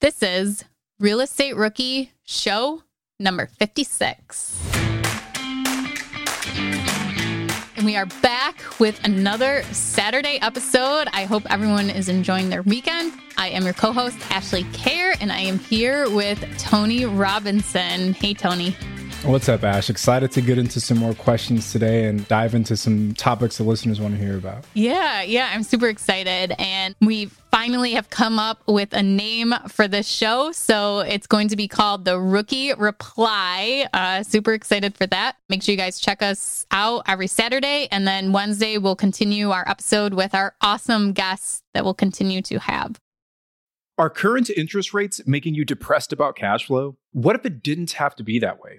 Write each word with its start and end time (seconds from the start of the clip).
This 0.00 0.22
is 0.22 0.64
Real 1.00 1.18
Estate 1.18 1.56
Rookie 1.56 2.12
Show 2.22 2.84
number 3.18 3.46
56. 3.46 4.56
And 7.76 7.84
we 7.84 7.96
are 7.96 8.06
back 8.22 8.62
with 8.78 9.02
another 9.02 9.64
Saturday 9.72 10.38
episode. 10.40 11.08
I 11.12 11.24
hope 11.24 11.42
everyone 11.50 11.90
is 11.90 12.08
enjoying 12.08 12.48
their 12.48 12.62
weekend. 12.62 13.12
I 13.36 13.48
am 13.48 13.64
your 13.64 13.72
co 13.72 13.92
host, 13.92 14.16
Ashley 14.30 14.62
Kerr, 14.72 15.14
and 15.20 15.32
I 15.32 15.40
am 15.40 15.58
here 15.58 16.08
with 16.08 16.44
Tony 16.58 17.04
Robinson. 17.04 18.12
Hey, 18.12 18.34
Tony. 18.34 18.76
What's 19.24 19.48
up, 19.48 19.64
Ash? 19.64 19.90
Excited 19.90 20.30
to 20.32 20.40
get 20.40 20.58
into 20.58 20.80
some 20.80 20.96
more 20.96 21.12
questions 21.12 21.72
today 21.72 22.04
and 22.04 22.26
dive 22.28 22.54
into 22.54 22.76
some 22.76 23.14
topics 23.14 23.58
the 23.58 23.64
listeners 23.64 24.00
want 24.00 24.14
to 24.14 24.20
hear 24.20 24.38
about. 24.38 24.64
Yeah, 24.74 25.22
yeah, 25.22 25.50
I'm 25.52 25.64
super 25.64 25.88
excited. 25.88 26.54
And 26.56 26.94
we 27.00 27.26
finally 27.50 27.92
have 27.92 28.10
come 28.10 28.38
up 28.38 28.62
with 28.68 28.92
a 28.92 29.02
name 29.02 29.54
for 29.66 29.88
this 29.88 30.06
show. 30.06 30.52
So 30.52 31.00
it's 31.00 31.26
going 31.26 31.48
to 31.48 31.56
be 31.56 31.66
called 31.66 32.04
The 32.04 32.18
Rookie 32.18 32.72
Reply. 32.74 33.88
Uh, 33.92 34.22
super 34.22 34.52
excited 34.52 34.96
for 34.96 35.06
that. 35.08 35.36
Make 35.48 35.64
sure 35.64 35.72
you 35.72 35.78
guys 35.78 35.98
check 35.98 36.22
us 36.22 36.64
out 36.70 37.02
every 37.08 37.26
Saturday. 37.26 37.88
And 37.90 38.06
then 38.06 38.32
Wednesday, 38.32 38.78
we'll 38.78 38.96
continue 38.96 39.50
our 39.50 39.68
episode 39.68 40.14
with 40.14 40.32
our 40.32 40.54
awesome 40.60 41.12
guests 41.12 41.62
that 41.74 41.84
we'll 41.84 41.92
continue 41.92 42.40
to 42.42 42.60
have. 42.60 43.00
Are 43.98 44.08
current 44.08 44.48
interest 44.48 44.94
rates 44.94 45.20
making 45.26 45.54
you 45.54 45.64
depressed 45.64 46.12
about 46.12 46.36
cash 46.36 46.66
flow? 46.66 46.96
What 47.10 47.34
if 47.34 47.44
it 47.44 47.64
didn't 47.64 47.92
have 47.92 48.14
to 48.14 48.22
be 48.22 48.38
that 48.38 48.60
way? 48.60 48.78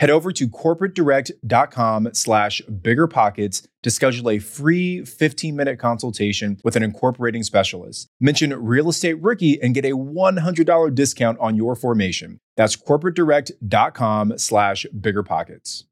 Head 0.00 0.08
over 0.08 0.32
to 0.32 0.48
corporatedirect.com 0.48 2.08
slash 2.14 2.62
biggerpockets 2.70 3.66
to 3.82 3.90
schedule 3.90 4.30
a 4.30 4.38
free 4.38 5.00
15-minute 5.00 5.78
consultation 5.78 6.58
with 6.64 6.74
an 6.74 6.82
incorporating 6.82 7.42
specialist. 7.42 8.08
Mention 8.18 8.54
Real 8.64 8.88
Estate 8.88 9.20
Rookie 9.20 9.60
and 9.60 9.74
get 9.74 9.84
a 9.84 9.90
$100 9.90 10.94
discount 10.94 11.38
on 11.38 11.54
your 11.54 11.76
formation. 11.76 12.40
That's 12.56 12.76
corporatedirect.com 12.76 14.38
slash 14.38 14.86
biggerpockets. 14.98 15.84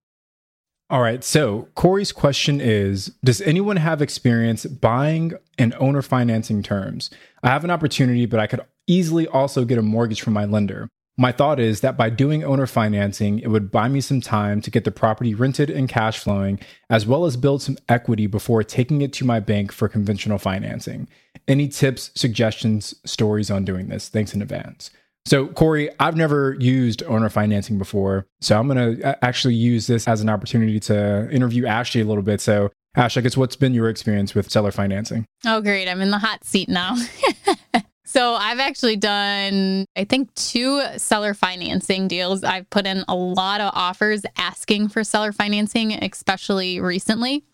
All 0.88 1.02
right. 1.02 1.22
So 1.22 1.68
Cory's 1.74 2.12
question 2.12 2.62
is 2.62 3.12
Does 3.22 3.42
anyone 3.42 3.76
have 3.76 4.00
experience 4.00 4.64
buying 4.64 5.34
and 5.58 5.74
owner 5.78 6.00
financing 6.00 6.62
terms? 6.62 7.10
I 7.42 7.48
have 7.48 7.62
an 7.62 7.70
opportunity, 7.70 8.24
but 8.24 8.40
I 8.40 8.46
could 8.46 8.62
easily 8.86 9.26
also 9.26 9.66
get 9.66 9.76
a 9.76 9.82
mortgage 9.82 10.22
from 10.22 10.32
my 10.32 10.46
lender. 10.46 10.88
My 11.20 11.32
thought 11.32 11.58
is 11.58 11.80
that 11.80 11.96
by 11.96 12.10
doing 12.10 12.44
owner 12.44 12.66
financing, 12.66 13.40
it 13.40 13.48
would 13.48 13.72
buy 13.72 13.88
me 13.88 14.00
some 14.00 14.20
time 14.20 14.60
to 14.62 14.70
get 14.70 14.84
the 14.84 14.92
property 14.92 15.34
rented 15.34 15.68
and 15.68 15.88
cash 15.88 16.20
flowing, 16.20 16.60
as 16.88 17.06
well 17.06 17.24
as 17.24 17.36
build 17.36 17.60
some 17.60 17.76
equity 17.88 18.28
before 18.28 18.62
taking 18.62 19.02
it 19.02 19.12
to 19.14 19.24
my 19.24 19.40
bank 19.40 19.72
for 19.72 19.88
conventional 19.88 20.38
financing. 20.38 21.08
Any 21.48 21.66
tips, 21.66 22.12
suggestions, 22.14 22.94
stories 23.04 23.50
on 23.50 23.64
doing 23.64 23.88
this? 23.88 24.08
Thanks 24.08 24.32
in 24.32 24.40
advance. 24.40 24.92
So, 25.26 25.48
Cory, 25.48 25.90
I've 25.98 26.16
never 26.16 26.56
used 26.60 27.02
owner 27.02 27.28
financing 27.28 27.78
before. 27.78 28.28
So, 28.40 28.56
I'm 28.56 28.68
going 28.68 28.96
to 28.96 29.08
uh, 29.08 29.14
actually 29.20 29.54
use 29.54 29.88
this 29.88 30.06
as 30.06 30.20
an 30.20 30.28
opportunity 30.28 30.78
to 30.80 31.28
interview 31.32 31.66
Ashley 31.66 32.00
a 32.00 32.04
little 32.04 32.22
bit. 32.22 32.40
So, 32.40 32.70
Ash, 32.94 33.16
I 33.16 33.22
guess 33.22 33.36
what's 33.36 33.56
been 33.56 33.74
your 33.74 33.88
experience 33.88 34.36
with 34.36 34.50
seller 34.50 34.70
financing? 34.70 35.26
Oh, 35.44 35.60
great. 35.60 35.88
I'm 35.88 36.00
in 36.00 36.12
the 36.12 36.18
hot 36.18 36.44
seat 36.44 36.68
now. 36.68 36.96
So 38.08 38.32
I've 38.32 38.58
actually 38.58 38.96
done, 38.96 39.84
I 39.94 40.04
think, 40.04 40.34
two 40.34 40.82
seller 40.96 41.34
financing 41.34 42.08
deals. 42.08 42.42
I've 42.42 42.70
put 42.70 42.86
in 42.86 43.04
a 43.06 43.14
lot 43.14 43.60
of 43.60 43.70
offers 43.74 44.22
asking 44.38 44.88
for 44.88 45.04
seller 45.04 45.30
financing, 45.30 45.92
especially 45.92 46.80
recently. 46.80 47.44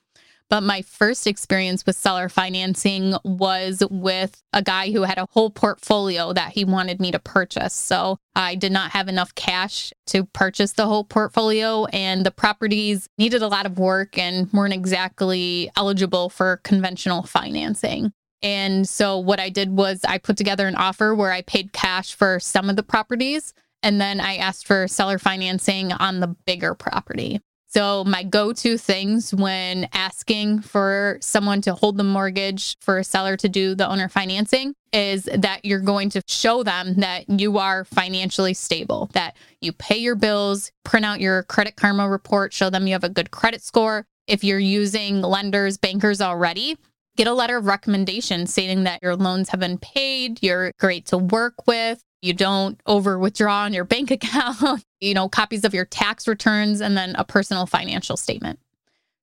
But 0.48 0.60
my 0.60 0.82
first 0.82 1.26
experience 1.26 1.84
with 1.84 1.96
seller 1.96 2.28
financing 2.28 3.16
was 3.24 3.82
with 3.90 4.40
a 4.52 4.62
guy 4.62 4.92
who 4.92 5.02
had 5.02 5.18
a 5.18 5.26
whole 5.32 5.50
portfolio 5.50 6.32
that 6.32 6.52
he 6.52 6.64
wanted 6.64 7.00
me 7.00 7.10
to 7.10 7.18
purchase. 7.18 7.74
So 7.74 8.18
I 8.36 8.54
did 8.54 8.70
not 8.70 8.92
have 8.92 9.08
enough 9.08 9.34
cash 9.34 9.92
to 10.06 10.22
purchase 10.24 10.74
the 10.74 10.86
whole 10.86 11.02
portfolio, 11.02 11.86
and 11.86 12.24
the 12.24 12.30
properties 12.30 13.08
needed 13.18 13.42
a 13.42 13.48
lot 13.48 13.66
of 13.66 13.80
work 13.80 14.16
and 14.16 14.52
weren't 14.52 14.72
exactly 14.72 15.68
eligible 15.76 16.28
for 16.28 16.60
conventional 16.62 17.24
financing. 17.24 18.12
And 18.44 18.86
so 18.86 19.18
what 19.18 19.40
I 19.40 19.48
did 19.48 19.70
was 19.70 20.04
I 20.04 20.18
put 20.18 20.36
together 20.36 20.68
an 20.68 20.76
offer 20.76 21.14
where 21.14 21.32
I 21.32 21.40
paid 21.40 21.72
cash 21.72 22.14
for 22.14 22.38
some 22.38 22.68
of 22.68 22.76
the 22.76 22.82
properties 22.82 23.54
and 23.82 24.00
then 24.00 24.20
I 24.20 24.36
asked 24.36 24.66
for 24.66 24.86
seller 24.86 25.18
financing 25.18 25.92
on 25.92 26.20
the 26.20 26.28
bigger 26.46 26.74
property. 26.74 27.40
So, 27.66 28.04
my 28.04 28.22
go 28.22 28.52
to 28.52 28.78
things 28.78 29.34
when 29.34 29.88
asking 29.92 30.60
for 30.60 31.18
someone 31.20 31.60
to 31.62 31.74
hold 31.74 31.96
the 31.96 32.04
mortgage 32.04 32.78
for 32.78 32.98
a 32.98 33.04
seller 33.04 33.36
to 33.38 33.48
do 33.48 33.74
the 33.74 33.88
owner 33.88 34.08
financing 34.08 34.74
is 34.92 35.24
that 35.24 35.64
you're 35.64 35.80
going 35.80 36.08
to 36.10 36.22
show 36.28 36.62
them 36.62 36.94
that 37.00 37.28
you 37.28 37.58
are 37.58 37.84
financially 37.84 38.54
stable, 38.54 39.10
that 39.14 39.36
you 39.60 39.72
pay 39.72 39.96
your 39.96 40.14
bills, 40.14 40.70
print 40.84 41.04
out 41.04 41.20
your 41.20 41.42
credit 41.42 41.74
karma 41.74 42.08
report, 42.08 42.52
show 42.52 42.70
them 42.70 42.86
you 42.86 42.92
have 42.92 43.02
a 43.02 43.08
good 43.08 43.32
credit 43.32 43.60
score. 43.60 44.06
If 44.28 44.44
you're 44.44 44.60
using 44.60 45.20
lenders, 45.20 45.76
bankers 45.76 46.20
already, 46.20 46.76
get 47.16 47.26
a 47.26 47.32
letter 47.32 47.56
of 47.56 47.66
recommendation 47.66 48.46
stating 48.46 48.84
that 48.84 49.02
your 49.02 49.16
loans 49.16 49.50
have 49.50 49.60
been 49.60 49.78
paid, 49.78 50.42
you're 50.42 50.72
great 50.78 51.06
to 51.06 51.18
work 51.18 51.66
with, 51.66 52.02
you 52.22 52.32
don't 52.32 52.80
over 52.86 53.18
withdraw 53.18 53.62
on 53.64 53.72
your 53.72 53.84
bank 53.84 54.10
account, 54.10 54.84
you 55.00 55.14
know, 55.14 55.28
copies 55.28 55.64
of 55.64 55.74
your 55.74 55.84
tax 55.84 56.26
returns, 56.26 56.80
and 56.80 56.96
then 56.96 57.14
a 57.16 57.24
personal 57.24 57.66
financial 57.66 58.16
statement. 58.16 58.58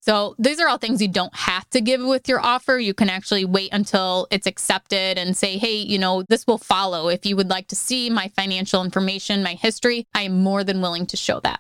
So 0.03 0.35
these 0.39 0.59
are 0.59 0.67
all 0.67 0.79
things 0.79 0.99
you 0.99 1.07
don't 1.07 1.35
have 1.35 1.69
to 1.69 1.79
give 1.79 2.01
with 2.01 2.27
your 2.27 2.39
offer. 2.39 2.79
You 2.79 2.95
can 2.95 3.07
actually 3.07 3.45
wait 3.45 3.69
until 3.71 4.27
it's 4.31 4.47
accepted 4.47 5.19
and 5.19 5.37
say, 5.37 5.59
hey, 5.59 5.75
you 5.75 5.99
know, 5.99 6.23
this 6.23 6.47
will 6.47 6.57
follow. 6.57 7.07
If 7.07 7.23
you 7.23 7.35
would 7.35 7.51
like 7.51 7.67
to 7.67 7.75
see 7.75 8.09
my 8.09 8.29
financial 8.29 8.83
information, 8.83 9.43
my 9.43 9.53
history, 9.53 10.07
I 10.15 10.23
am 10.23 10.41
more 10.41 10.63
than 10.63 10.81
willing 10.81 11.05
to 11.07 11.17
show 11.17 11.39
that. 11.41 11.59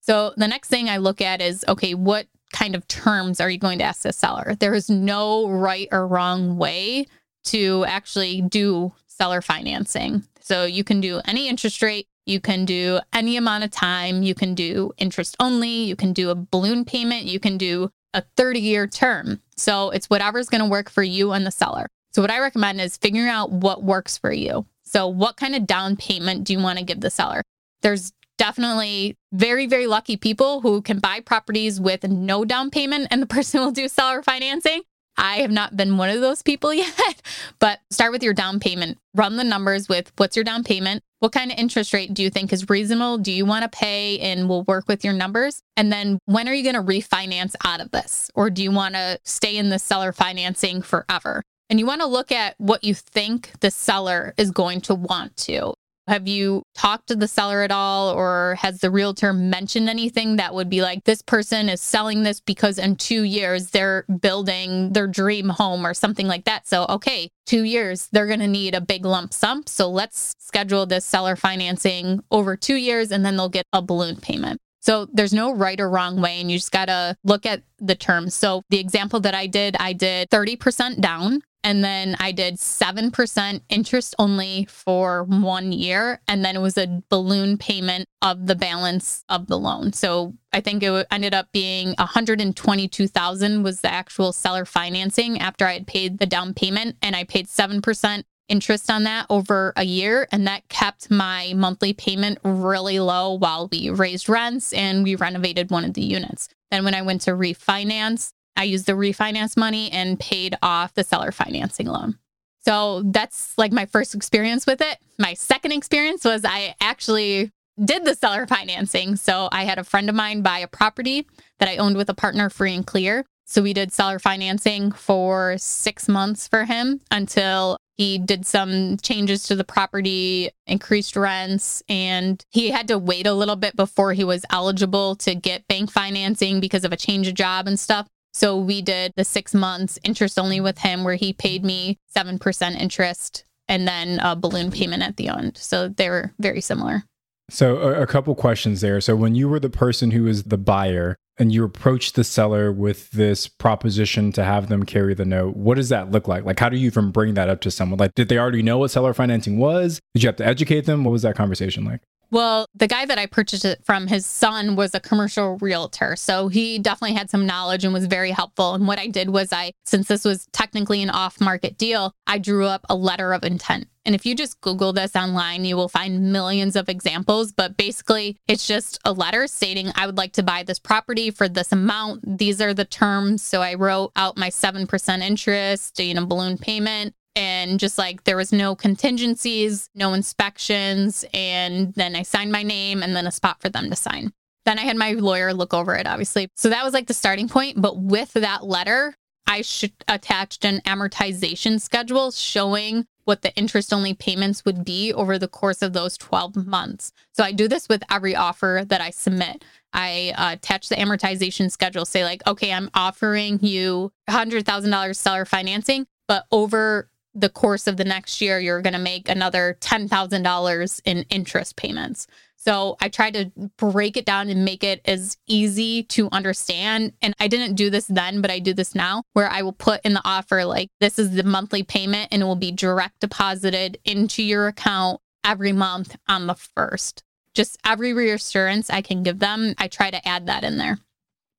So 0.00 0.32
the 0.36 0.46
next 0.46 0.68
thing 0.68 0.88
I 0.88 0.98
look 0.98 1.20
at 1.20 1.40
is 1.40 1.64
okay, 1.66 1.94
what 1.94 2.28
kind 2.52 2.74
of 2.74 2.86
terms 2.88 3.40
are 3.40 3.50
you 3.50 3.58
going 3.58 3.78
to 3.78 3.84
ask 3.84 4.02
the 4.02 4.12
seller? 4.12 4.54
There 4.58 4.74
is 4.74 4.88
no 4.88 5.48
right 5.48 5.88
or 5.92 6.06
wrong 6.06 6.56
way 6.56 7.06
to 7.44 7.84
actually 7.86 8.42
do 8.42 8.92
seller 9.06 9.40
financing. 9.40 10.24
So 10.40 10.64
you 10.64 10.84
can 10.84 11.00
do 11.00 11.20
any 11.24 11.48
interest 11.48 11.82
rate, 11.82 12.06
you 12.24 12.40
can 12.40 12.64
do 12.64 13.00
any 13.12 13.36
amount 13.36 13.64
of 13.64 13.70
time, 13.70 14.22
you 14.22 14.34
can 14.34 14.54
do 14.54 14.92
interest 14.98 15.36
only, 15.40 15.84
you 15.84 15.96
can 15.96 16.12
do 16.12 16.30
a 16.30 16.34
balloon 16.34 16.84
payment, 16.84 17.24
you 17.24 17.40
can 17.40 17.56
do 17.56 17.90
a 18.14 18.22
30 18.36 18.60
year 18.60 18.86
term. 18.86 19.40
So 19.56 19.90
it's 19.90 20.10
whatever's 20.10 20.48
going 20.48 20.62
to 20.62 20.70
work 20.70 20.90
for 20.90 21.02
you 21.02 21.32
and 21.32 21.46
the 21.46 21.50
seller. 21.50 21.86
So 22.12 22.22
what 22.22 22.30
I 22.30 22.38
recommend 22.38 22.80
is 22.80 22.96
figuring 22.96 23.28
out 23.28 23.52
what 23.52 23.82
works 23.82 24.16
for 24.16 24.32
you. 24.32 24.66
So 24.84 25.06
what 25.08 25.36
kind 25.36 25.54
of 25.54 25.66
down 25.66 25.96
payment 25.96 26.44
do 26.44 26.52
you 26.52 26.60
want 26.60 26.78
to 26.78 26.84
give 26.84 27.00
the 27.00 27.10
seller? 27.10 27.42
There's 27.82 28.12
definitely 28.46 29.16
very, 29.32 29.66
very 29.66 29.88
lucky 29.88 30.16
people 30.16 30.60
who 30.60 30.80
can 30.80 31.00
buy 31.00 31.18
properties 31.18 31.80
with 31.80 32.04
no 32.04 32.44
down 32.44 32.70
payment 32.70 33.08
and 33.10 33.20
the 33.20 33.26
person 33.36 33.60
will 33.60 33.72
do 33.72 33.88
seller 33.88 34.22
financing. 34.22 34.82
I 35.18 35.38
have 35.38 35.50
not 35.50 35.76
been 35.76 35.96
one 35.96 36.10
of 36.10 36.20
those 36.20 36.42
people 36.42 36.72
yet, 36.86 37.22
but 37.58 37.80
start 37.90 38.12
with 38.12 38.22
your 38.22 38.34
down 38.34 38.60
payment. 38.60 38.98
Run 39.14 39.36
the 39.36 39.42
numbers 39.42 39.88
with 39.88 40.12
what's 40.16 40.36
your 40.36 40.44
down 40.44 40.62
payment? 40.62 41.02
What 41.18 41.32
kind 41.32 41.50
of 41.50 41.58
interest 41.58 41.92
rate 41.92 42.14
do 42.14 42.22
you 42.22 42.30
think 42.30 42.52
is 42.52 42.68
reasonable? 42.68 43.18
Do 43.18 43.32
you 43.32 43.46
want 43.46 43.64
to 43.64 43.76
pay 43.76 44.20
and 44.20 44.48
we'll 44.48 44.62
work 44.64 44.86
with 44.86 45.02
your 45.02 45.14
numbers? 45.14 45.60
And 45.76 45.90
then 45.90 46.20
when 46.26 46.48
are 46.48 46.54
you 46.54 46.62
going 46.62 46.76
to 46.76 46.92
refinance 46.92 47.56
out 47.64 47.80
of 47.80 47.90
this? 47.90 48.30
Or 48.34 48.48
do 48.48 48.62
you 48.62 48.70
want 48.70 48.94
to 48.94 49.18
stay 49.24 49.56
in 49.56 49.70
the 49.70 49.80
seller 49.80 50.12
financing 50.12 50.82
forever? 50.82 51.42
And 51.68 51.80
you 51.80 51.86
want 51.86 52.00
to 52.02 52.06
look 52.06 52.30
at 52.30 52.54
what 52.58 52.84
you 52.84 52.94
think 52.94 53.50
the 53.58 53.72
seller 53.72 54.34
is 54.36 54.52
going 54.52 54.82
to 54.82 54.94
want 54.94 55.36
to. 55.38 55.74
Have 56.08 56.28
you 56.28 56.62
talked 56.74 57.08
to 57.08 57.16
the 57.16 57.26
seller 57.26 57.62
at 57.62 57.72
all, 57.72 58.10
or 58.10 58.56
has 58.60 58.80
the 58.80 58.90
realtor 58.90 59.32
mentioned 59.32 59.88
anything 59.88 60.36
that 60.36 60.54
would 60.54 60.70
be 60.70 60.82
like, 60.82 61.04
this 61.04 61.22
person 61.22 61.68
is 61.68 61.80
selling 61.80 62.22
this 62.22 62.40
because 62.40 62.78
in 62.78 62.96
two 62.96 63.22
years 63.22 63.70
they're 63.70 64.04
building 64.20 64.92
their 64.92 65.08
dream 65.08 65.48
home 65.48 65.84
or 65.86 65.94
something 65.94 66.28
like 66.28 66.44
that? 66.44 66.68
So, 66.68 66.86
okay, 66.88 67.30
two 67.44 67.64
years, 67.64 68.08
they're 68.12 68.28
going 68.28 68.40
to 68.40 68.46
need 68.46 68.74
a 68.74 68.80
big 68.80 69.04
lump 69.04 69.34
sum. 69.34 69.64
So, 69.66 69.90
let's 69.90 70.34
schedule 70.38 70.86
this 70.86 71.04
seller 71.04 71.34
financing 71.34 72.22
over 72.30 72.56
two 72.56 72.76
years 72.76 73.10
and 73.10 73.24
then 73.24 73.36
they'll 73.36 73.48
get 73.48 73.66
a 73.72 73.82
balloon 73.82 74.16
payment. 74.16 74.60
So 74.86 75.08
there's 75.12 75.32
no 75.32 75.52
right 75.52 75.80
or 75.80 75.90
wrong 75.90 76.20
way, 76.20 76.40
and 76.40 76.48
you 76.48 76.58
just 76.58 76.70
got 76.70 76.84
to 76.84 77.16
look 77.24 77.44
at 77.44 77.64
the 77.78 77.96
terms. 77.96 78.34
So 78.34 78.62
the 78.70 78.78
example 78.78 79.18
that 79.18 79.34
I 79.34 79.48
did, 79.48 79.74
I 79.80 79.92
did 79.92 80.30
30% 80.30 81.00
down 81.00 81.42
and 81.66 81.82
then 81.82 82.14
I 82.20 82.30
did 82.30 82.58
7% 82.58 83.60
interest 83.68 84.14
only 84.20 84.66
for 84.70 85.24
one 85.24 85.72
year. 85.72 86.20
And 86.28 86.44
then 86.44 86.54
it 86.54 86.60
was 86.60 86.78
a 86.78 87.02
balloon 87.08 87.58
payment 87.58 88.06
of 88.22 88.46
the 88.46 88.54
balance 88.54 89.24
of 89.28 89.48
the 89.48 89.58
loan. 89.58 89.92
So 89.92 90.34
I 90.52 90.60
think 90.60 90.84
it 90.84 91.06
ended 91.10 91.34
up 91.34 91.50
being 91.50 91.96
122,000 91.98 93.64
was 93.64 93.80
the 93.80 93.92
actual 93.92 94.32
seller 94.32 94.64
financing 94.64 95.40
after 95.40 95.66
I 95.66 95.72
had 95.72 95.88
paid 95.88 96.18
the 96.18 96.26
down 96.26 96.54
payment 96.54 96.98
and 97.02 97.16
I 97.16 97.24
paid 97.24 97.48
7% 97.48 98.22
interest 98.48 98.88
on 98.88 99.02
that 99.02 99.26
over 99.28 99.72
a 99.74 99.82
year 99.82 100.28
and 100.30 100.46
that 100.46 100.68
kept 100.68 101.10
my 101.10 101.52
monthly 101.56 101.92
payment 101.92 102.38
really 102.44 103.00
low 103.00 103.34
while 103.34 103.66
we 103.72 103.90
raised 103.90 104.28
rents 104.28 104.72
and 104.72 105.02
we 105.02 105.16
renovated 105.16 105.72
one 105.72 105.84
of 105.84 105.94
the 105.94 106.04
units. 106.04 106.48
Then 106.70 106.84
when 106.84 106.94
I 106.94 107.02
went 107.02 107.22
to 107.22 107.32
refinance, 107.32 108.30
I 108.56 108.64
used 108.64 108.86
the 108.86 108.92
refinance 108.92 109.56
money 109.56 109.90
and 109.92 110.18
paid 110.18 110.56
off 110.62 110.94
the 110.94 111.04
seller 111.04 111.32
financing 111.32 111.86
loan. 111.86 112.18
So 112.64 113.02
that's 113.06 113.56
like 113.56 113.72
my 113.72 113.86
first 113.86 114.14
experience 114.14 114.66
with 114.66 114.80
it. 114.80 114.98
My 115.18 115.34
second 115.34 115.72
experience 115.72 116.24
was 116.24 116.44
I 116.44 116.74
actually 116.80 117.52
did 117.84 118.04
the 118.04 118.14
seller 118.14 118.46
financing. 118.46 119.16
So 119.16 119.48
I 119.52 119.64
had 119.64 119.78
a 119.78 119.84
friend 119.84 120.08
of 120.08 120.14
mine 120.14 120.42
buy 120.42 120.58
a 120.58 120.66
property 120.66 121.26
that 121.58 121.68
I 121.68 121.76
owned 121.76 121.96
with 121.96 122.08
a 122.08 122.14
partner 122.14 122.50
free 122.50 122.74
and 122.74 122.86
clear. 122.86 123.24
So 123.44 123.62
we 123.62 123.72
did 123.72 123.92
seller 123.92 124.18
financing 124.18 124.90
for 124.90 125.56
six 125.58 126.08
months 126.08 126.48
for 126.48 126.64
him 126.64 127.00
until 127.12 127.76
he 127.96 128.18
did 128.18 128.44
some 128.44 128.96
changes 128.98 129.44
to 129.44 129.54
the 129.54 129.64
property, 129.64 130.50
increased 130.66 131.16
rents, 131.16 131.82
and 131.88 132.44
he 132.50 132.70
had 132.70 132.88
to 132.88 132.98
wait 132.98 133.26
a 133.26 133.32
little 133.32 133.56
bit 133.56 133.76
before 133.76 134.12
he 134.12 134.24
was 134.24 134.44
eligible 134.50 135.14
to 135.16 135.34
get 135.34 135.66
bank 135.68 135.90
financing 135.90 136.60
because 136.60 136.84
of 136.84 136.92
a 136.92 136.96
change 136.96 137.28
of 137.28 137.34
job 137.34 137.66
and 137.68 137.78
stuff. 137.78 138.06
So 138.36 138.54
we 138.58 138.82
did 138.82 139.14
the 139.16 139.24
six 139.24 139.54
months 139.54 139.98
interest 140.04 140.38
only 140.38 140.60
with 140.60 140.76
him 140.76 141.04
where 141.04 141.14
he 141.14 141.32
paid 141.32 141.64
me 141.64 141.98
7% 142.14 142.78
interest 142.78 143.46
and 143.66 143.88
then 143.88 144.18
a 144.20 144.36
balloon 144.36 144.70
payment 144.70 145.02
at 145.02 145.16
the 145.16 145.28
end. 145.28 145.56
So 145.56 145.88
they 145.88 146.10
were 146.10 146.34
very 146.38 146.60
similar. 146.60 147.04
So 147.48 147.78
a, 147.78 148.02
a 148.02 148.06
couple 148.06 148.34
questions 148.34 148.82
there. 148.82 149.00
So 149.00 149.16
when 149.16 149.34
you 149.34 149.48
were 149.48 149.58
the 149.58 149.70
person 149.70 150.10
who 150.10 150.24
was 150.24 150.42
the 150.42 150.58
buyer 150.58 151.16
and 151.38 151.50
you 151.50 151.64
approached 151.64 152.14
the 152.14 152.24
seller 152.24 152.70
with 152.70 153.10
this 153.12 153.48
proposition 153.48 154.32
to 154.32 154.44
have 154.44 154.68
them 154.68 154.84
carry 154.84 155.14
the 155.14 155.24
note, 155.24 155.56
what 155.56 155.76
does 155.76 155.88
that 155.88 156.10
look 156.10 156.28
like? 156.28 156.44
Like 156.44 156.60
how 156.60 156.68
do 156.68 156.76
you 156.76 156.88
even 156.88 157.12
bring 157.12 157.32
that 157.34 157.48
up 157.48 157.62
to 157.62 157.70
someone? 157.70 157.98
Like 157.98 158.12
did 158.14 158.28
they 158.28 158.36
already 158.36 158.62
know 158.62 158.76
what 158.76 158.90
seller 158.90 159.14
financing 159.14 159.56
was? 159.56 159.98
Did 160.12 160.24
you 160.24 160.28
have 160.28 160.36
to 160.36 160.46
educate 160.46 160.84
them? 160.84 161.04
What 161.04 161.12
was 161.12 161.22
that 161.22 161.36
conversation 161.36 161.86
like? 161.86 162.02
Well, 162.30 162.66
the 162.74 162.88
guy 162.88 163.06
that 163.06 163.18
I 163.18 163.26
purchased 163.26 163.64
it 163.64 163.84
from, 163.84 164.06
his 164.06 164.26
son 164.26 164.76
was 164.76 164.94
a 164.94 165.00
commercial 165.00 165.58
realtor. 165.58 166.16
So 166.16 166.48
he 166.48 166.78
definitely 166.78 167.16
had 167.16 167.30
some 167.30 167.46
knowledge 167.46 167.84
and 167.84 167.92
was 167.92 168.06
very 168.06 168.30
helpful. 168.30 168.74
And 168.74 168.86
what 168.86 168.98
I 168.98 169.06
did 169.06 169.30
was 169.30 169.52
I, 169.52 169.72
since 169.84 170.08
this 170.08 170.24
was 170.24 170.46
technically 170.52 171.02
an 171.02 171.10
off 171.10 171.40
market 171.40 171.78
deal, 171.78 172.14
I 172.26 172.38
drew 172.38 172.66
up 172.66 172.84
a 172.88 172.96
letter 172.96 173.32
of 173.32 173.44
intent. 173.44 173.88
And 174.04 174.14
if 174.14 174.24
you 174.24 174.36
just 174.36 174.60
Google 174.60 174.92
this 174.92 175.16
online, 175.16 175.64
you 175.64 175.76
will 175.76 175.88
find 175.88 176.32
millions 176.32 176.76
of 176.76 176.88
examples. 176.88 177.50
But 177.50 177.76
basically, 177.76 178.38
it's 178.46 178.64
just 178.64 179.00
a 179.04 179.12
letter 179.12 179.48
stating, 179.48 179.90
I 179.96 180.06
would 180.06 180.16
like 180.16 180.32
to 180.34 180.44
buy 180.44 180.62
this 180.62 180.78
property 180.78 181.32
for 181.32 181.48
this 181.48 181.72
amount. 181.72 182.38
These 182.38 182.60
are 182.60 182.72
the 182.72 182.84
terms. 182.84 183.42
So 183.42 183.62
I 183.62 183.74
wrote 183.74 184.12
out 184.14 184.36
my 184.36 184.48
7% 184.48 185.22
interest, 185.22 185.98
you 185.98 186.14
know, 186.14 186.24
balloon 186.24 186.56
payment 186.56 187.15
and 187.36 187.78
just 187.78 187.98
like 187.98 188.24
there 188.24 188.36
was 188.36 188.52
no 188.52 188.74
contingencies, 188.74 189.90
no 189.94 190.14
inspections, 190.14 191.24
and 191.32 191.94
then 191.94 192.16
I 192.16 192.22
signed 192.22 192.50
my 192.50 192.62
name 192.62 193.02
and 193.02 193.14
then 193.14 193.26
a 193.26 193.32
spot 193.32 193.60
for 193.60 193.68
them 193.68 193.90
to 193.90 193.96
sign. 193.96 194.32
Then 194.64 194.78
I 194.78 194.82
had 194.82 194.96
my 194.96 195.12
lawyer 195.12 195.54
look 195.54 195.72
over 195.72 195.94
it, 195.94 196.08
obviously. 196.08 196.48
So 196.56 196.70
that 196.70 196.84
was 196.84 196.94
like 196.94 197.06
the 197.06 197.14
starting 197.14 197.48
point. 197.48 197.80
But 197.80 197.98
with 197.98 198.32
that 198.32 198.64
letter, 198.64 199.14
I 199.46 199.62
should 199.62 199.92
attached 200.08 200.64
an 200.64 200.80
amortization 200.80 201.80
schedule 201.80 202.32
showing 202.32 203.06
what 203.24 203.42
the 203.42 203.54
interest 203.54 203.92
only 203.92 204.14
payments 204.14 204.64
would 204.64 204.84
be 204.84 205.12
over 205.12 205.38
the 205.38 205.48
course 205.48 205.82
of 205.82 205.92
those 205.92 206.16
12 206.16 206.66
months. 206.66 207.12
So 207.32 207.44
I 207.44 207.52
do 207.52 207.68
this 207.68 207.88
with 207.88 208.02
every 208.10 208.34
offer 208.34 208.82
that 208.86 209.00
I 209.00 209.10
submit. 209.10 209.64
I 209.92 210.32
uh, 210.36 210.52
attach 210.54 210.88
the 210.88 210.96
amortization 210.96 211.70
schedule, 211.70 212.04
say, 212.04 212.24
like, 212.24 212.46
okay, 212.46 212.72
I'm 212.72 212.90
offering 212.94 213.58
you 213.62 214.12
$100,000 214.30 215.16
seller 215.16 215.44
financing, 215.44 216.06
but 216.28 216.44
over 216.50 217.08
the 217.36 217.50
course 217.50 217.86
of 217.86 217.98
the 217.98 218.04
next 218.04 218.40
year, 218.40 218.58
you're 218.58 218.80
going 218.80 218.94
to 218.94 218.98
make 218.98 219.28
another 219.28 219.76
$10,000 219.80 221.00
in 221.04 221.22
interest 221.28 221.76
payments. 221.76 222.26
So 222.56 222.96
I 223.00 223.08
tried 223.10 223.34
to 223.34 223.52
break 223.76 224.16
it 224.16 224.24
down 224.24 224.48
and 224.48 224.64
make 224.64 224.82
it 224.82 225.00
as 225.04 225.36
easy 225.46 226.02
to 226.04 226.28
understand. 226.32 227.12
And 227.22 227.34
I 227.38 227.46
didn't 227.46 227.74
do 227.74 227.90
this 227.90 228.06
then, 228.06 228.40
but 228.40 228.50
I 228.50 228.58
do 228.58 228.74
this 228.74 228.94
now 228.94 229.22
where 229.34 229.48
I 229.48 229.62
will 229.62 229.72
put 229.72 230.00
in 230.04 230.14
the 230.14 230.22
offer 230.24 230.64
like 230.64 230.88
this 230.98 231.18
is 231.18 231.32
the 231.32 231.44
monthly 231.44 231.82
payment 231.82 232.28
and 232.32 232.42
it 232.42 232.46
will 232.46 232.56
be 232.56 232.72
direct 232.72 233.20
deposited 233.20 233.98
into 234.04 234.42
your 234.42 234.66
account 234.66 235.20
every 235.44 235.72
month 235.72 236.16
on 236.26 236.46
the 236.46 236.54
first. 236.54 237.22
Just 237.54 237.78
every 237.84 238.12
reassurance 238.12 238.90
I 238.90 239.00
can 239.00 239.22
give 239.22 239.38
them, 239.38 239.74
I 239.78 239.88
try 239.88 240.10
to 240.10 240.26
add 240.26 240.46
that 240.46 240.64
in 240.64 240.76
there. 240.76 240.98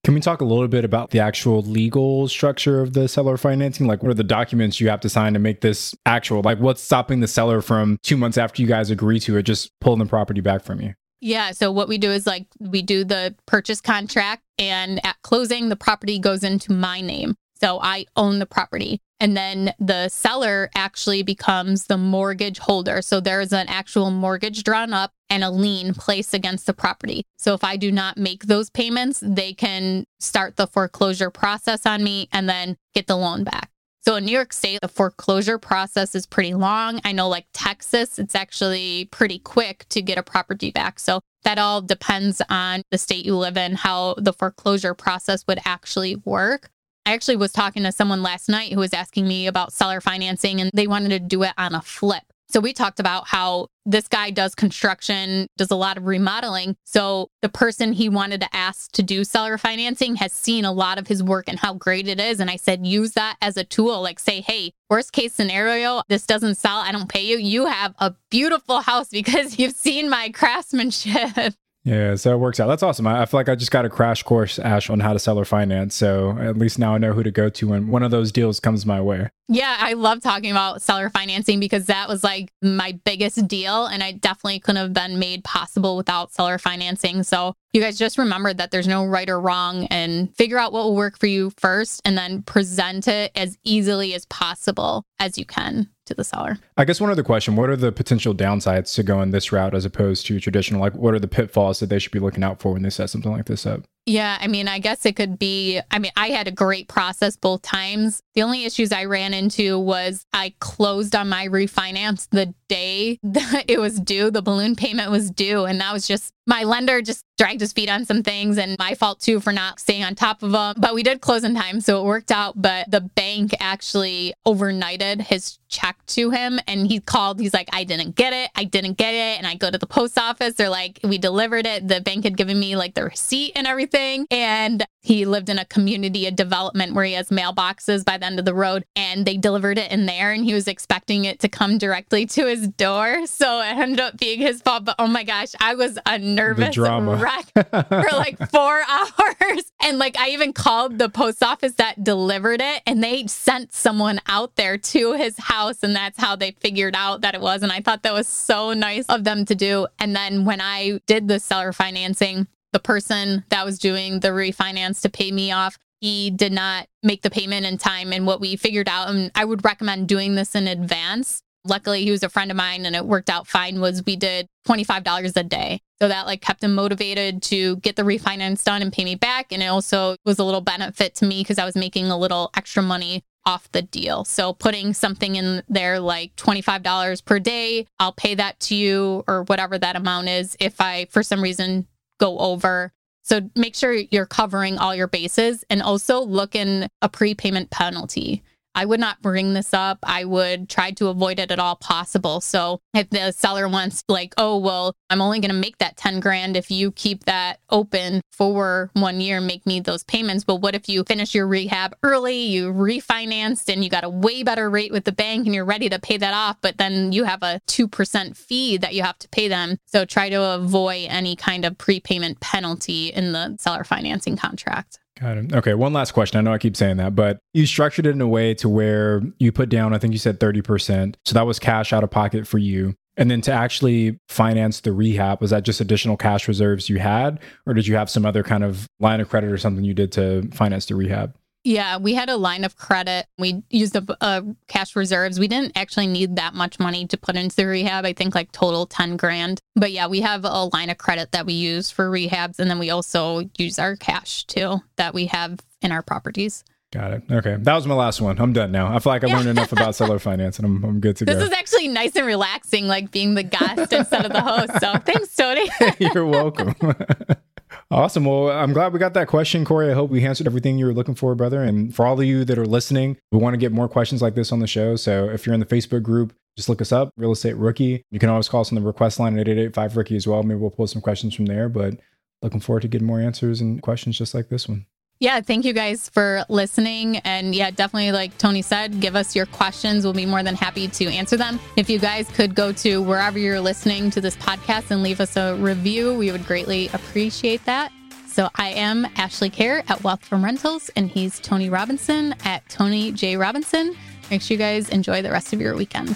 Can 0.04 0.14
we 0.14 0.22
talk 0.22 0.40
a 0.40 0.46
little 0.46 0.68
bit 0.68 0.86
about 0.86 1.10
the 1.10 1.20
actual 1.20 1.62
legal 1.62 2.28
structure 2.30 2.82
of 2.82 2.94
the 2.94 3.08
seller 3.08 3.36
financing? 3.36 3.88
Like, 3.88 4.02
what 4.02 4.10
are 4.10 4.16
the 4.16 4.24
documents 4.24 4.80
you 4.80 4.90
have 4.90 5.02
to 5.02 5.10
sign 5.10 5.34
to 5.34 5.40
make 5.40 5.62
this 5.62 5.94
actual? 6.06 6.42
Like, 6.42 6.60
what's 6.60 6.82
stopping 6.82 7.20
the 7.20 7.28
seller 7.28 7.62
from 7.62 7.98
two 8.04 8.16
months 8.16 8.38
after 8.38 8.62
you 8.62 8.68
guys 8.68 8.90
agree 8.90 9.20
to 9.22 9.38
it, 9.38 9.44
just 9.44 9.72
pulling 9.82 10.00
the 10.00 10.06
property 10.06 10.40
back 10.40 10.64
from 10.64 10.80
you? 10.80 10.94
Yeah. 11.20 11.52
So, 11.52 11.72
what 11.72 11.90
we 11.90 11.98
do 11.98 12.12
is 12.12 12.26
like 12.26 12.48
we 12.60 12.82
do 12.82 13.04
the 13.04 13.36
purchase 13.48 13.82
contract, 13.82 14.44
and 14.58 15.06
at 15.06 15.18
closing, 15.24 15.70
the 15.70 15.76
property 15.76 16.20
goes 16.20 16.44
into 16.44 16.72
my 16.72 17.02
name. 17.02 17.36
So, 17.60 17.80
I 17.82 18.06
own 18.16 18.40
the 18.40 18.46
property. 18.46 19.02
And 19.20 19.36
then 19.36 19.74
the 19.80 20.10
seller 20.10 20.70
actually 20.76 21.24
becomes 21.24 21.88
the 21.88 21.98
mortgage 21.98 22.60
holder. 22.60 23.02
So 23.02 23.20
there's 23.20 23.52
an 23.52 23.68
actual 23.68 24.12
mortgage 24.12 24.64
drawn 24.64 24.94
up 24.94 25.12
and 25.30 25.44
a 25.44 25.50
lien 25.50 25.94
placed 25.94 26.34
against 26.34 26.66
the 26.66 26.74
property. 26.74 27.24
So 27.38 27.54
if 27.54 27.64
I 27.64 27.78
do 27.78 27.92
not 27.92 28.18
make 28.18 28.46
those 28.46 28.70
payments, 28.70 29.22
they 29.22 29.54
can 29.54 30.06
start 30.20 30.56
the 30.56 30.68
foreclosure 30.68 31.30
process 31.30 31.86
on 31.86 32.04
me 32.04 32.30
and 32.32 32.48
then 32.48 32.78
get 32.94 33.08
the 33.08 33.18
loan 33.18 33.44
back. 33.44 33.70
So 34.08 34.16
in 34.16 34.24
New 34.24 34.32
York 34.32 34.54
State, 34.54 34.80
the 34.82 34.88
foreclosure 34.88 35.58
process 35.58 36.16
is 36.16 36.26
pretty 36.26 36.54
long. 36.54 37.02
I 37.04 37.12
know, 37.12 37.28
like 37.28 37.46
Texas, 37.52 38.18
it's 38.18 38.36
actually 38.36 39.10
pretty 39.12 39.38
quick 39.38 39.86
to 39.90 40.02
get 40.02 40.18
a 40.18 40.24
property 40.24 40.72
back. 40.72 40.98
So 41.00 41.20
that 41.44 41.60
all 41.60 41.82
depends 41.82 42.42
on 42.50 42.84
the 42.90 42.98
state 42.98 43.26
you 43.26 43.36
live 43.36 43.58
in, 43.58 43.76
how 43.76 44.16
the 44.18 44.32
foreclosure 44.32 44.94
process 44.94 45.46
would 45.46 45.60
actually 45.66 46.16
work. 46.24 46.70
I 47.06 47.14
actually 47.14 47.36
was 47.36 47.52
talking 47.52 47.84
to 47.84 47.92
someone 47.92 48.24
last 48.24 48.48
night 48.48 48.72
who 48.72 48.80
was 48.80 48.94
asking 48.94 49.28
me 49.28 49.46
about 49.46 49.74
seller 49.74 50.00
financing 50.00 50.62
and 50.62 50.72
they 50.74 50.88
wanted 50.88 51.10
to 51.10 51.20
do 51.20 51.44
it 51.44 51.54
on 51.58 51.76
a 51.76 51.82
flip. 51.82 52.24
So 52.50 52.60
we 52.62 52.72
talked 52.72 53.00
about 53.00 53.28
how 53.28 53.68
this 53.86 54.08
guy 54.08 54.32
does 54.32 54.56
construction, 54.56 55.48
does 55.58 55.72
a 55.72 55.76
lot 55.76 55.98
of 55.98 56.06
remodeling. 56.06 56.76
So 56.86 57.30
the 57.42 57.50
person 57.50 57.94
he 57.94 58.10
wanted 58.10 58.42
to 58.42 58.56
ask 58.56 58.92
to 58.94 59.04
do 59.04 59.24
seller 59.24 59.58
financing 59.58 60.16
has 60.18 60.32
seen 60.32 60.64
a 60.64 60.72
lot 60.72 60.98
of 60.98 61.08
his 61.08 61.22
work 61.22 61.46
and 61.48 61.60
how 61.60 61.74
great 61.74 62.08
it 62.08 62.20
is. 62.20 62.40
And 62.40 62.50
I 62.50 62.56
said, 62.56 62.86
use 62.86 63.14
that 63.14 63.38
as 63.42 63.58
a 63.58 63.64
tool. 63.64 64.02
Like 64.02 64.20
say, 64.20 64.42
hey, 64.42 64.74
worst 64.90 65.12
case 65.12 65.34
scenario, 65.34 66.02
this 66.08 66.26
doesn't 66.26 66.56
sell. 66.56 66.78
I 66.78 66.92
don't 66.92 67.10
pay 67.10 67.26
you. 67.26 67.38
You 67.38 67.66
have 67.66 67.94
a 68.00 68.16
beautiful 68.30 68.82
house 68.82 69.10
because 69.10 69.60
you've 69.60 69.76
seen 69.76 70.10
my 70.10 70.30
craftsmanship. 70.30 71.54
Yeah, 71.84 72.16
so 72.16 72.34
it 72.34 72.40
works 72.40 72.60
out. 72.60 72.68
That's 72.68 72.84
awesome. 72.84 73.08
I, 73.08 73.22
I, 73.22 73.26
feel 73.26 73.40
like 73.40 73.48
I 73.48 73.56
just 73.56 73.72
got 73.72 73.86
a 73.86 73.90
crash 73.90 74.22
course, 74.22 74.60
Ash, 74.60 74.90
on 74.90 75.00
how 75.00 75.14
to 75.14 75.20
seller 75.20 75.46
finance. 75.46 75.96
So 75.96 76.38
at 76.38 76.58
least 76.58 76.78
now 76.78 76.96
I 76.96 76.98
know 76.98 77.14
who 77.14 77.24
to 77.24 77.32
go 77.32 77.48
to 77.48 77.70
when 77.70 77.88
one 77.88 78.04
of 78.04 78.12
those 78.12 78.34
deals 78.34 78.60
comes 78.60 78.86
my 78.86 79.00
way. 79.00 79.30
Yeah, 79.50 79.78
I 79.80 79.94
love 79.94 80.22
talking 80.22 80.52
about 80.52 80.82
seller 80.82 81.10
financing 81.10 81.60
because 81.60 81.86
that 81.86 82.10
was 82.10 82.24
like 82.24 82.52
my 82.62 83.00
biggest 83.06 83.48
deal. 83.48 83.86
And 83.86 84.04
I 84.04 84.12
definitely 84.12 84.60
couldn't 84.60 84.82
have 84.82 84.94
been 84.94 85.20
made 85.20 85.44
possible 85.44 85.96
without 85.96 86.34
seller 86.34 86.58
financing. 86.58 87.24
So 87.24 87.54
you 87.72 87.80
guys 87.80 87.98
just 87.98 88.18
remember 88.18 88.54
that 88.54 88.72
there's 88.72 88.88
no 88.88 89.06
right 89.06 89.30
or 89.30 89.40
wrong 89.40 89.86
and 89.86 90.36
figure 90.36 90.58
out 90.58 90.74
what 90.74 90.84
will 90.84 90.96
work 90.96 91.18
for 91.18 91.28
you 91.28 91.52
first 91.58 92.02
and 92.04 92.18
then 92.18 92.42
present 92.42 93.08
it 93.08 93.32
as 93.36 93.58
easily 93.64 94.14
as 94.14 94.26
possible 94.26 95.06
as 95.20 95.38
you 95.38 95.46
can 95.46 95.90
to 96.08 96.14
the 96.14 96.24
seller. 96.24 96.58
I 96.76 96.86
guess 96.86 97.00
one 97.00 97.10
other 97.10 97.24
question 97.24 97.56
What 97.56 97.70
are 97.70 97.76
the 97.76 97.92
potential 97.92 98.34
downsides 98.34 98.94
to 98.96 99.04
going 99.04 99.32
this 99.32 99.52
route 99.52 99.76
as 99.76 99.86
opposed 99.86 100.26
to 100.28 100.40
traditional? 100.40 100.82
Like, 100.82 100.96
what 100.96 101.14
are 101.14 101.20
the 101.20 101.28
pitfalls 101.28 101.80
that 101.80 101.88
they 101.88 102.00
should 102.00 102.12
be 102.12 102.20
looking 102.20 102.44
out 102.44 102.60
for 102.60 102.74
when 102.74 102.82
they 102.82 102.90
set 102.90 103.10
something 103.10 103.32
like 103.32 103.46
this 103.46 103.66
up? 103.66 103.84
Yeah, 104.08 104.38
I 104.40 104.48
mean, 104.48 104.70
I 104.70 104.80
guess 104.80 105.06
it 105.06 105.18
could 105.18 105.38
be. 105.38 105.82
I 105.92 106.00
mean, 106.00 106.14
I 106.16 106.30
had 106.30 106.48
a 106.48 106.52
great 106.52 106.88
process 106.88 107.36
both 107.36 107.62
times. 107.62 108.24
The 108.36 108.42
only 108.42 108.64
issues 108.64 108.94
I 108.94 109.04
ran 109.04 109.34
into 109.34 109.78
was 109.78 110.26
I 110.32 110.54
closed 110.60 111.14
on 111.14 111.28
my 111.28 111.46
refinance 111.50 112.26
the 112.32 112.54
day 112.68 113.20
that 113.24 113.66
it 113.68 113.80
was 113.80 114.00
due, 114.00 114.32
the 114.32 114.42
balloon 114.42 114.76
payment 114.76 115.12
was 115.12 115.30
due. 115.32 115.66
And 115.66 115.80
that 115.82 115.94
was 115.94 116.08
just 116.08 116.34
my 116.48 116.64
lender 116.64 117.02
just 117.02 117.26
dragged 117.38 117.60
his 117.60 117.74
feet 117.74 117.90
on 117.90 118.06
some 118.06 118.24
things 118.24 118.58
and 118.58 118.78
my 118.80 118.96
fault 118.96 119.20
too 119.20 119.42
for 119.42 119.52
not 119.52 119.80
staying 119.80 120.04
on 120.04 120.16
top 120.16 120.42
of 120.42 120.52
them. 120.52 120.76
But 120.78 120.96
we 120.96 121.04
did 121.04 121.20
close 121.20 121.44
in 121.44 121.54
time, 121.54 121.82
so 121.82 122.00
it 122.00 122.06
worked 122.06 122.32
out. 122.32 122.60
But 122.60 122.90
the 122.90 123.02
bank 123.02 123.54
actually 123.60 124.34
overnighted 124.48 125.22
his 125.22 125.60
check 125.68 125.98
to 126.08 126.30
him 126.32 126.60
and 126.66 126.88
he 126.88 127.02
called. 127.02 127.40
He's 127.40 127.54
like, 127.54 127.70
I 127.74 127.84
didn't 127.84 128.16
get 128.16 128.32
it. 128.32 128.50
I 128.56 128.64
didn't 128.64 128.98
get 128.98 129.14
it. 129.14 129.38
And 129.38 129.46
I 129.46 129.56
go 129.56 129.70
to 129.70 129.78
the 129.78 129.88
post 129.88 130.18
office. 130.18 130.54
They're 130.54 130.70
like, 130.70 131.00
we 131.04 131.18
delivered 131.18 131.66
it. 131.66 131.88
The 131.88 132.00
bank 132.00 132.24
had 132.24 132.38
given 132.38 132.58
me 132.58 132.78
like 132.78 132.94
the 132.96 133.04
receipt 133.04 133.52
and 133.56 133.68
everything. 133.68 134.26
And 134.32 134.86
he 135.08 135.24
lived 135.24 135.48
in 135.48 135.58
a 135.58 135.64
community 135.64 136.28
of 136.28 136.36
development 136.36 136.94
where 136.94 137.06
he 137.06 137.14
has 137.14 137.30
mailboxes 137.30 138.04
by 138.04 138.18
the 138.18 138.26
end 138.26 138.40
of 138.40 138.46
the 138.46 138.54
road 138.54 138.84
and 138.94 139.26
they 139.26 139.38
delivered 139.38 139.78
it 139.78 139.90
in 139.90 140.06
there 140.06 140.34
and 140.34 140.44
he 140.44 140.54
was 140.54 140.68
expecting 140.68 141.24
it 141.24 141.40
to 141.40 141.48
come 141.48 141.78
directly 141.78 142.26
to 142.26 142.46
his 142.46 142.68
door. 142.68 143.26
So 143.26 143.62
it 143.62 143.78
ended 143.78 144.02
up 144.02 144.18
being 144.18 144.42
his 144.42 144.62
fault. 144.62 144.84
But 144.84 144.96
oh 145.00 145.08
my 145.08 145.24
gosh, 145.24 145.54
I 145.62 145.76
was 145.76 145.98
a 146.06 146.20
nervous 146.20 146.78
wreck 146.78 147.46
for 147.54 148.10
like 148.12 148.38
four 148.52 148.82
hours. 148.90 149.72
And 149.82 149.98
like 149.98 150.18
I 150.18 150.32
even 150.32 150.52
called 150.52 151.00
the 151.00 151.08
post 151.08 151.42
office 151.42 151.76
that 151.76 152.04
delivered 152.04 152.60
it 152.62 152.82
and 152.86 153.02
they 153.02 153.28
sent 153.28 153.72
someone 153.72 154.20
out 154.28 154.58
there 154.58 154.78
to 154.78 155.14
his 155.14 155.38
house 155.38 155.84
and 155.84 155.96
that's 155.96 156.20
how 156.20 156.36
they 156.36 156.52
figured 156.60 156.98
out 156.98 157.22
that 157.22 157.34
it 157.34 157.40
was. 157.40 157.64
And 157.64 157.72
I 157.72 157.80
thought 157.80 158.04
that 158.04 158.14
was 158.14 158.28
so 158.28 158.74
nice 158.74 159.06
of 159.06 159.24
them 159.24 159.46
to 159.46 159.56
do. 159.56 159.88
And 160.00 160.14
then 160.14 160.44
when 160.44 160.60
I 160.60 161.00
did 161.06 161.30
the 161.30 161.40
seller 161.40 161.72
financing, 161.72 162.48
the 162.74 162.80
person 162.80 163.44
that 163.50 163.66
was 163.66 163.80
doing 163.80 164.20
the 164.20 164.30
refinance 164.30 165.02
to 165.02 165.10
pay 165.10 165.32
me 165.32 165.52
off. 165.52 165.78
He 166.00 166.30
did 166.30 166.52
not 166.52 166.88
make 167.02 167.22
the 167.24 167.30
payment 167.30 167.66
in 167.66 167.78
time. 167.78 168.14
And 168.14 168.28
what 168.28 168.40
we 168.40 168.56
figured 168.56 168.88
out 168.88 169.10
and 169.10 169.32
i 169.36 169.44
would 169.44 169.66
recommend 169.66 170.08
doing 170.08 170.36
this 170.36 170.56
in 170.56 170.68
advance. 170.68 171.42
Luckily 171.66 172.04
he 172.04 172.12
was 172.12 172.24
a 172.24 172.30
friend 172.30 172.52
of 172.52 172.58
mine 172.58 172.86
and 172.86 172.96
it 172.96 173.06
worked 173.06 173.30
out 173.30 173.48
fine 173.48 173.82
was 173.82 174.06
we 174.06 174.16
did 174.16 174.48
$25 174.68 175.36
a 175.36 175.44
day. 175.44 175.80
So 176.00 176.08
that 176.08 176.28
like 176.28 176.42
kept 176.42 176.64
him 176.64 176.76
motivated 176.76 177.42
to 177.44 177.78
get 177.78 177.96
the 177.96 178.04
refinance 178.04 178.64
done 178.64 178.82
and 178.82 178.94
pay 178.94 179.04
me 179.04 179.16
back. 179.16 179.52
And 179.52 179.64
it 179.64 179.68
also 179.68 180.16
was 180.26 180.38
a 180.38 180.44
little 180.44 180.62
benefit 180.62 181.16
to 181.16 181.26
me 181.26 181.42
because 181.42 181.58
i 181.58 181.66
was 181.66 181.76
making 181.76 182.08
a 182.08 182.18
little 182.18 182.52
extra 182.56 182.84
money 182.84 183.24
off 183.46 183.72
the 183.72 183.82
deal. 183.82 184.26
So 184.26 184.54
putting 184.54 184.94
something 184.94 185.36
in 185.38 185.64
there 185.70 186.00
like 186.00 186.36
$25 186.36 187.26
per 187.26 187.40
day 187.40 187.88
i'll 188.00 188.12
pay 188.12 188.36
that 188.36 188.60
to 188.60 188.76
you 188.76 189.24
or 189.28 189.44
whatever 189.44 189.80
that 189.80 189.96
amount 189.96 190.30
is. 190.30 190.56
If 190.60 190.80
i 190.80 191.08
for 191.10 191.24
some 191.24 191.42
reason 191.42 191.88
go 192.20 192.38
over. 192.40 192.94
So 193.24 193.50
make 193.56 193.76
sure 193.76 193.94
you're 193.94 194.26
covering 194.26 194.78
all 194.78 194.96
your 194.96 195.08
bases 195.08 195.66
and 195.70 195.82
also 195.82 196.22
look 196.22 196.56
in 196.56 196.88
a 197.02 197.10
prepayment 197.10 197.70
penalty. 197.72 198.44
I 198.78 198.86
would 198.86 199.00
not 199.00 199.24
bring 199.24 199.56
this 199.56 199.74
up. 199.74 199.98
I 200.04 200.24
would 200.24 200.70
try 200.70 200.92
to 200.92 201.08
avoid 201.08 201.40
it 201.40 201.50
at 201.50 201.58
all 201.58 201.78
possible. 201.78 202.42
So 202.42 202.80
if 202.94 203.10
the 203.10 203.32
seller 203.32 203.68
wants 203.68 204.04
like, 204.08 204.36
oh, 204.38 204.60
well, 204.60 204.94
I'm 205.10 205.20
only 205.20 205.40
going 205.40 205.50
to 205.50 205.58
make 205.58 205.80
that 205.80 205.98
10 205.98 206.20
grand 206.20 206.56
if 206.56 206.70
you 206.70 206.92
keep 206.92 207.24
that 207.24 207.60
open 207.72 208.22
for 208.30 208.92
one 208.94 209.20
year, 209.20 209.42
make 209.42 209.66
me 209.66 209.80
those 209.80 210.04
payments. 210.04 210.44
But 210.44 210.58
what 210.58 210.76
if 210.76 210.88
you 210.88 211.04
finish 211.06 211.34
your 211.34 211.48
rehab 211.48 211.96
early, 212.04 212.38
you 212.38 212.72
refinanced 212.72 213.68
and 213.74 213.84
you 213.84 213.90
got 213.90 214.04
a 214.04 214.10
way 214.10 214.44
better 214.44 214.70
rate 214.70 214.92
with 214.92 215.06
the 215.06 215.12
bank 215.12 215.48
and 215.48 215.56
you're 215.56 215.66
ready 215.66 215.90
to 215.90 215.98
pay 215.98 216.18
that 216.18 216.36
off, 216.36 216.58
but 216.62 216.78
then 216.78 217.12
you 217.12 217.24
have 217.24 217.42
a 217.42 217.60
2% 217.68 218.38
fee 218.38 218.78
that 218.78 218.94
you 218.94 219.02
have 219.02 219.18
to 219.18 219.30
pay 219.30 219.48
them. 219.48 219.80
So 219.88 220.06
try 220.06 220.30
to 220.30 220.40
avoid 220.54 221.08
any 221.10 221.36
kind 221.36 221.66
of 221.66 221.80
prepayment 221.80 222.42
penalty 222.42 223.08
in 223.08 223.32
the 223.32 223.58
seller 223.58 223.84
financing 223.84 224.38
contract. 224.38 225.00
Got 225.20 225.38
it. 225.38 225.54
Okay. 225.54 225.74
One 225.74 225.94
last 225.94 226.12
question. 226.12 226.38
I 226.38 226.42
know 226.42 226.54
I 226.54 226.58
keep 226.58 226.78
saying 226.78 226.98
that, 226.98 227.16
but 227.16 227.40
you 227.54 227.66
structured 227.66 228.06
it 228.06 228.12
in 228.12 228.22
a 228.22 228.28
way 228.28 228.54
to 228.56 228.70
where 228.70 229.22
you 229.40 229.52
put 229.52 229.70
down, 229.70 229.94
I 229.94 229.98
think 229.98 230.14
you 230.14 230.20
said 230.20 230.40
30%. 230.40 231.16
So 231.26 231.34
that 231.34 231.48
was 231.48 231.60
cash 231.60 231.92
out 231.92 232.04
of 232.04 232.12
pocket 232.12 232.48
for 232.48 232.58
you. 232.58 232.96
And 233.18 233.32
then 233.32 233.42
to 233.42 233.52
actually 233.52 234.20
finance 234.30 234.82
the 234.82 234.94
rehab, 234.94 235.42
was 235.42 235.50
that 235.50 235.64
just 235.64 235.82
additional 235.82 236.18
cash 236.18 236.48
reserves 236.48 236.88
you 236.88 237.00
had? 237.00 237.40
Or 237.66 237.74
did 237.74 237.88
you 237.88 237.96
have 237.96 238.12
some 238.12 238.28
other 238.28 238.44
kind 238.44 238.64
of 238.64 238.88
line 239.00 239.20
of 239.20 239.30
credit 239.30 239.52
or 239.52 239.58
something 239.58 239.84
you 239.84 239.96
did 239.96 240.12
to 240.14 240.48
finance 240.54 240.86
the 240.86 240.96
rehab? 240.96 241.36
Yeah, 241.64 241.98
we 241.98 242.14
had 242.14 242.30
a 242.30 242.38
line 242.38 242.64
of 242.64 242.78
credit. 242.78 243.26
We 243.38 243.62
used 243.70 243.96
a, 243.96 244.06
uh, 244.22 244.42
cash 244.68 244.96
reserves. 244.96 245.38
We 245.40 245.50
didn't 245.50 245.74
actually 245.76 246.08
need 246.08 246.38
that 246.38 246.54
much 246.54 246.80
money 246.80 247.06
to 247.08 247.18
put 247.18 247.36
into 247.36 247.56
the 247.56 247.66
rehab. 247.66 248.06
I 248.06 248.14
think 248.14 248.36
like 248.36 248.52
total 248.54 248.86
10 248.86 249.18
grand. 249.18 249.60
But 249.76 249.92
yeah, 249.92 250.08
we 250.08 250.22
have 250.22 250.46
a 250.46 250.70
line 250.72 250.90
of 250.90 250.98
credit 250.98 251.34
that 251.34 251.46
we 251.46 251.54
use 251.54 251.92
for 251.92 252.10
rehabs. 252.10 252.60
And 252.60 252.70
then 252.70 252.80
we 252.80 252.90
also 252.90 253.50
use 253.58 253.80
our 253.80 253.98
cash 253.98 254.46
too 254.46 254.80
that 254.96 255.14
we 255.14 255.26
have 255.26 255.60
in 255.82 255.92
our 255.92 256.02
properties. 256.02 256.64
Got 256.94 257.12
it. 257.12 257.24
Okay. 257.30 257.58
That 257.60 257.76
was 257.76 257.86
my 257.86 257.96
last 257.96 258.22
one. 258.22 258.40
I'm 258.40 258.54
done 258.54 258.72
now. 258.72 258.96
I 258.96 259.00
feel 259.00 259.12
like 259.12 259.26
I 259.26 259.28
learned 259.28 259.50
enough 259.50 259.74
about 259.74 259.94
seller 259.96 260.20
finance 260.20 260.58
and 260.58 260.66
I'm, 260.66 260.84
I'm 260.86 261.00
good 261.02 261.18
to 261.18 261.26
this 261.26 261.36
go. 261.36 261.40
This 261.42 261.50
is 261.50 261.54
actually 261.54 261.90
nice 261.90 262.16
and 262.16 262.26
relaxing, 262.26 262.88
like 262.88 263.12
being 263.12 263.36
the 263.36 263.44
guest 263.44 263.92
instead 263.92 264.26
of 264.26 264.32
the 264.32 264.42
host. 264.42 264.72
So 264.80 264.94
thanks, 265.00 265.36
Tony. 265.36 265.70
You're 266.00 266.26
welcome. 266.26 266.76
Awesome. 267.90 268.26
Well, 268.26 268.50
I'm 268.52 268.74
glad 268.74 268.92
we 268.92 269.00
got 269.00 269.14
that 269.14 269.30
question, 269.30 269.64
Cory. 269.64 269.90
I 269.90 269.94
hope 269.94 270.10
we 270.10 270.26
answered 270.26 270.46
everything 270.46 270.78
you 270.78 270.86
were 270.86 270.94
looking 270.94 271.16
for, 271.16 271.34
brother. 271.36 271.64
And 271.64 271.96
for 271.96 272.06
all 272.06 272.20
of 272.20 272.26
you 272.26 272.44
that 272.44 272.60
are 272.60 272.66
listening, 272.66 273.16
we 273.32 273.38
want 273.38 273.54
to 273.54 273.58
get 273.58 273.72
more 273.72 273.88
questions 273.88 274.22
like 274.22 274.36
this 274.36 274.52
on 274.52 274.60
the 274.60 274.68
show. 274.68 274.98
So 274.98 275.30
if 275.30 275.46
you're 275.46 275.54
in 275.54 275.62
the 275.62 275.66
Facebook 275.66 276.04
group, 276.04 276.34
just 276.58 276.68
look 276.68 276.82
us 276.82 276.92
up, 276.92 277.12
Real 277.16 277.32
Estate 277.32 277.56
Rookie. 277.56 278.04
You 278.12 278.20
can 278.20 278.30
always 278.30 278.50
call 278.50 278.62
us 278.62 278.72
on 278.72 278.76
the 278.76 278.86
request 278.86 279.20
line 279.20 279.40
at 279.40 279.48
885 279.48 279.96
Rookie 279.96 280.16
as 280.18 280.28
well. 280.28 280.44
Maybe 280.44 280.60
we'll 280.60 280.70
pull 280.70 280.88
some 280.88 281.02
questions 281.02 281.34
from 281.34 281.46
there. 281.46 281.70
But 281.70 281.98
looking 282.42 282.60
forward 282.60 282.82
to 282.82 282.90
getting 282.90 283.08
more 283.08 283.22
answers 283.22 283.62
and 283.62 283.82
questions 283.82 284.18
just 284.18 284.34
like 284.34 284.50
this 284.50 284.68
one. 284.68 284.86
Yeah, 285.20 285.42
thank 285.42 285.66
you 285.66 285.74
guys 285.74 286.10
for 286.10 286.46
listening. 286.48 287.18
And 287.18 287.56
yeah, 287.56 287.72
definitely, 287.72 288.12
like 288.12 288.38
Tony 288.38 288.62
said, 288.62 289.00
give 289.00 289.16
us 289.16 289.36
your 289.36 289.48
questions. 289.48 290.04
We'll 290.04 290.14
be 290.14 290.28
more 290.28 290.44
than 290.44 290.54
happy 290.54 290.88
to 290.88 291.06
answer 291.08 291.38
them. 291.38 291.60
If 291.76 291.90
you 291.90 291.98
guys 291.98 292.30
could 292.30 292.54
go 292.54 292.72
to 292.74 293.02
wherever 293.02 293.40
you're 293.40 293.60
listening 293.60 294.12
to 294.12 294.22
this 294.22 294.36
podcast 294.38 294.92
and 294.92 295.02
leave 295.02 295.20
us 295.20 295.36
a 295.36 295.56
review, 295.56 296.14
we 296.14 296.32
would 296.32 296.46
greatly 296.46 296.90
appreciate 296.90 297.66
that. 297.66 297.92
So 298.28 298.50
I 298.56 298.70
am 298.70 299.08
Ashley 299.16 299.50
Kerr 299.50 299.82
at 299.88 300.04
Wealth 300.04 300.24
from 300.24 300.46
Rentals, 300.46 300.92
and 300.96 301.10
he's 301.10 301.40
Tony 301.40 301.72
Robinson 301.72 302.36
at 302.46 302.70
Tony 302.70 303.12
J. 303.12 303.38
Robinson. 303.38 303.96
Make 304.30 304.44
sure 304.44 304.54
you 304.54 304.60
guys 304.60 304.90
enjoy 304.90 305.24
the 305.24 305.32
rest 305.32 305.52
of 305.52 305.60
your 305.60 305.76
weekend. 305.76 306.16